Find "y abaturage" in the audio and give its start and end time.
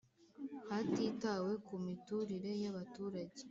2.61-3.39